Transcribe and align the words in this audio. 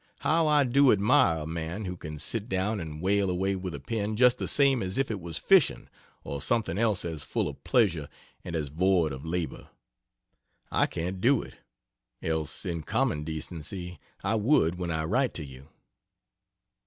How 0.21 0.47
I 0.47 0.63
do 0.63 0.91
admire 0.91 1.41
a 1.41 1.45
man 1.45 1.85
who 1.85 1.95
can 1.95 2.17
sit 2.17 2.49
down 2.49 2.79
and 2.79 3.03
whale 3.03 3.29
away 3.29 3.55
with 3.55 3.75
a 3.75 3.79
pen 3.79 4.15
just 4.15 4.39
the 4.39 4.47
same 4.47 4.81
as 4.81 4.97
if 4.97 5.11
it 5.11 5.19
was 5.19 5.37
fishing 5.37 5.89
or 6.23 6.41
something 6.41 6.79
else 6.79 7.05
as 7.05 7.23
full 7.23 7.47
of 7.47 7.63
pleasure 7.63 8.09
and 8.43 8.55
as 8.55 8.69
void 8.69 9.13
of 9.13 9.27
labor. 9.27 9.69
I 10.71 10.87
can't 10.87 11.21
do 11.21 11.43
it; 11.43 11.57
else, 12.19 12.65
in 12.65 12.81
common 12.81 13.23
decency, 13.23 13.99
I 14.23 14.33
would 14.33 14.73
when 14.73 14.89
I 14.89 15.03
write 15.03 15.35
to 15.35 15.45
you. 15.45 15.69